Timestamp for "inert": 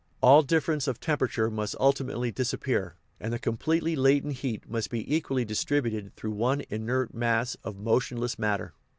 6.71-7.13